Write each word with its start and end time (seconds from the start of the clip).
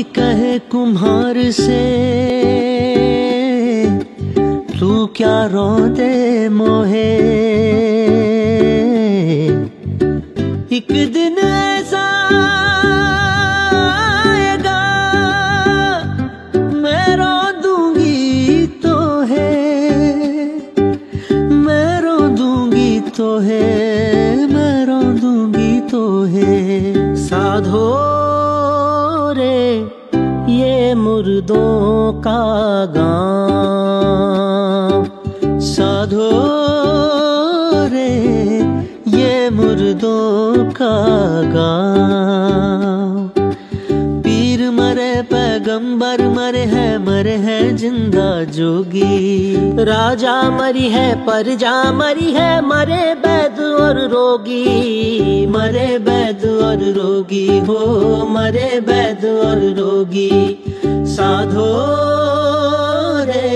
माली 0.00 0.12
कहे 0.16 0.58
कुम्हार 0.72 1.36
से, 1.52 1.84
तू 4.78 5.06
क्या 5.16 5.38
रो 5.52 5.68
दे 5.92 6.48
मोहे? 6.48 7.10
एक 10.72 10.88
दिन 11.12 11.38
ऐसा 11.38 12.06
आएगा, 14.24 14.80
मैं 16.80 17.16
रो 17.16 17.36
दूँगी 17.60 18.66
तो 18.80 18.96
है, 19.28 19.52
मैं 21.66 22.00
रो 22.02 22.18
दूँगी 22.38 23.00
तो 23.16 23.38
है, 23.40 24.46
मैं 24.48 24.86
रो 24.86 25.02
दूँगी 25.20 25.80
तो 25.90 26.02
है। 26.26 27.14
साधो 27.18 27.88
मुर्दों 31.10 32.22
का 32.22 32.86
गाँव। 32.86 35.04
साधो 35.60 36.30
रे, 37.88 38.10
ये 39.20 39.50
मुर्दों 39.50 40.70
का 40.70 41.42
गाँव। 41.42 43.30
पीर 44.22 44.70
मरे, 44.70 45.22
पैगंबर 45.22 46.28
मरे 46.28 46.58
है 46.58 46.98
मरे 46.98 47.30
है 47.30 47.76
ज़िंदा 47.76 48.44
जोगी। 48.44 49.84
राजा 49.84 50.50
मरी 50.50 50.88
है, 50.88 51.26
परजा 51.26 51.92
मरी 51.92 52.32
है, 52.32 52.66
मरे 52.66 53.14
बैद 53.14 53.60
और 53.60 54.08
रोगी। 54.08 55.46
मरे 55.46 55.98
बैद 55.98 56.44
और 56.62 56.92
रोगी 56.92 57.58
हो, 57.58 58.26
मरे 58.30 58.80
बैद 58.80 59.24
और 59.24 59.80
रोगी। 59.80 60.59
साधो 61.20 61.64
रे 63.28 63.48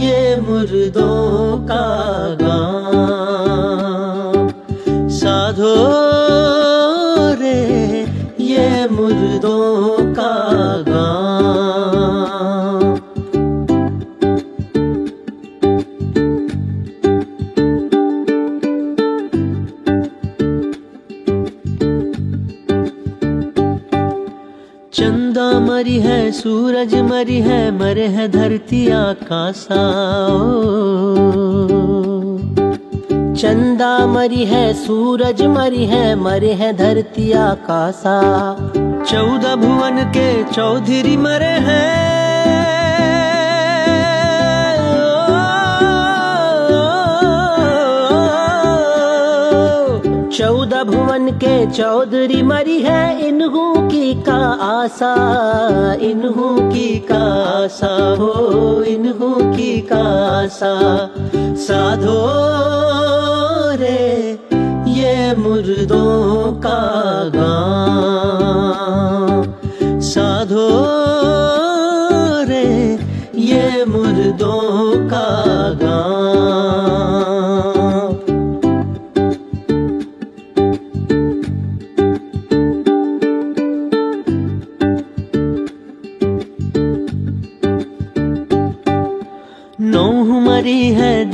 ये 0.00 0.18
मुर्दों 0.46 1.58
का 1.68 1.86
गाँव 2.42 3.56
साधो 5.18 5.74
रे 7.40 7.60
ये 8.50 8.66
मुर्दों 8.90 10.12
का 10.18 10.34
गाँव 10.90 11.25
चंदा 24.96 25.48
मरी 25.60 25.98
है, 26.00 26.18
सूरज 26.32 26.94
मरी 27.06 27.40
है, 27.40 27.58
मरे 27.70 28.06
है 28.14 28.26
धरती 28.28 28.78
आकाशा 28.90 29.80
चंदा 33.34 33.90
मरी 34.06 34.44
है, 34.44 34.62
सूरज 34.84 35.42
मरी 35.56 35.84
है, 35.84 36.04
मरे 36.22 36.52
है 36.62 36.72
धरती 36.76 37.30
आकाशा। 37.42 38.16
चौदह 39.10 39.54
भुवन 39.56 40.02
के 40.16 40.28
चौधरी 40.52 41.16
मरे 41.18 41.54
हैं 41.66 42.14
चौदह 50.36 50.82
भुवन 50.84 51.30
के 51.42 51.54
चौधरी 51.66 52.40
मरी 52.42 52.80
है, 52.82 53.28
इन्हू 53.28 53.62
की 53.88 53.95
का 54.14 54.38
आशा, 54.62 55.14
इन्हू 55.92 56.48
की 56.70 56.98
का 56.98 57.22
आशा 57.64 57.94
हो, 58.18 58.32
इन्हू 58.82 59.30
की 59.56 59.80
का 59.80 60.02
आशा। 60.38 60.74
साधो 61.56 62.20
रे, 63.76 64.30
ये 64.90 65.34
मुर्दों 65.36 66.52
का 66.52 66.80
गाँव 67.34 68.06
साधो 70.00 70.68
रे, 72.48 72.68
ये 73.34 73.84
मुर्दों 73.84 75.08
का 75.08 75.28
गाँव 75.82 76.15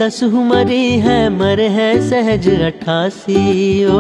दस 0.02 0.20
मरी 0.22 0.98
है, 0.98 1.28
मर 1.28 1.60
है, 1.60 2.10
सहज 2.10 2.62
अठासी, 2.62 3.84
ओ। 3.84 3.98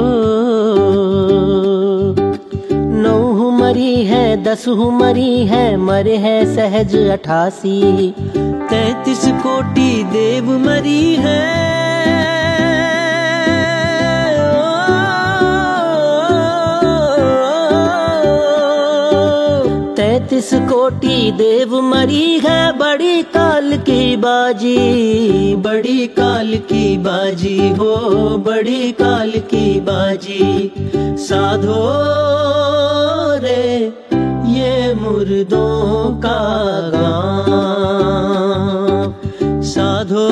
नौ 2.78 3.32
हुमरी 3.32 4.04
है, 4.04 4.44
दस 4.44 4.68
मरी 4.68 5.46
है, 5.46 5.76
मर 5.76 6.08
है, 6.08 6.54
सहज 6.54 6.96
अठासी। 6.96 8.14
तैतीस 8.40 9.22
कोटि 9.26 10.04
देव 10.04 10.58
मरी 10.58 11.14
है। 11.14 11.91
तैतीस 20.32 20.54
कोटि 20.54 21.32
देव 21.32 21.80
मरी 21.80 22.38
है 22.38 22.78
बड़ी 22.78 23.22
काल 23.22 23.76
की 23.76 24.16
बाजी। 24.16 25.56
बड़ी 25.56 26.06
काल 26.06 26.56
की 26.56 26.98
बाजी 26.98 27.70
हो, 27.70 27.96
बड़ी 28.38 28.92
काल 28.92 29.30
की 29.30 29.80
बाजी। 29.80 30.72
साधो 30.96 31.98
रे, 33.42 33.92
ये 34.52 34.94
मुर्दों 34.94 36.16
का 36.16 36.90
गाँव। 36.94 39.14
साधो 39.62 40.28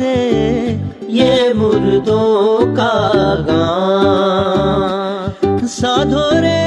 रे, 0.00 0.80
ये 1.10 1.54
मुर्दों 1.54 2.76
का 2.76 3.34
गाँव। 3.50 5.66
साधो 5.66 6.40
रे 6.40 6.59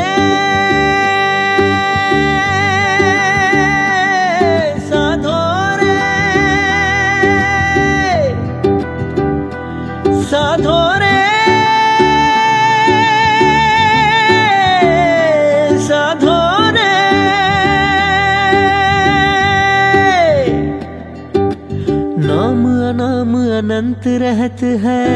अनंत 23.73 24.03
रहत 24.07 24.63
है। 24.63 25.13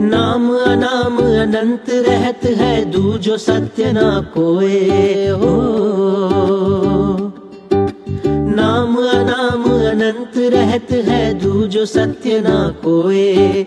नाम 0.00 0.54
अनाम 0.54 1.16
अनंत 1.16 1.84
रहत 1.90 2.44
है। 2.44 2.84
दूजो 2.84 3.36
सत्य 3.36 3.92
ना 3.92 4.32
कोए 4.34 5.28
हो। 5.28 5.54
नाम 8.56 8.96
अनाम 8.96 9.64
अनंत 9.64 10.32
रहत 10.36 10.92
है। 10.92 11.34
दूजो 11.34 11.84
सत्य 11.86 12.40
ना 12.40 12.74
कोए। 12.84 13.66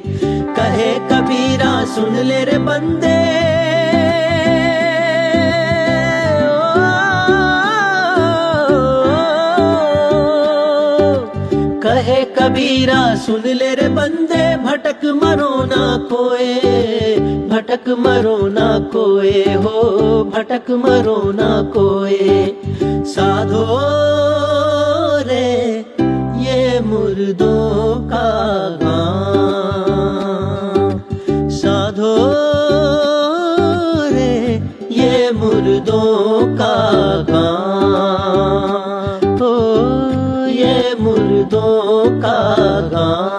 कहे 0.59 0.93
कबीरा, 0.95 1.85
सुन 1.85 2.15
ले 2.15 2.43
रे 2.43 2.57
बंदे। 2.57 3.60
कबीरा 12.51 13.01
सुन 13.15 13.43
ले 13.57 13.67
रे 13.75 13.87
बंदे, 13.95 14.43
भटक 14.63 15.03
मरो 15.19 15.51
ना 15.65 15.83
कोए, 16.11 16.47
भटक 17.47 17.85
मरो 18.03 18.33
ना 18.47 18.65
कोए 18.93 19.43
हो, 19.63 19.83
भटक 20.33 20.67
मरो 20.83 21.15
ना 21.31 21.47
कोए। 21.75 22.27
साधो 23.13 23.63
रे, 25.29 25.47
ये 26.43 26.59
मुर्दों 26.89 27.95
का 28.11 28.27
गाँव 28.83 29.95
साधो 31.61 32.13
रे, 34.11 34.35
ये 34.99 35.13
मुर्दों 35.39 36.11
का 36.57 36.75
गाँव 37.31 37.50
मुर्दों 41.41 42.21
का 42.21 42.37
गाँव 42.93 43.30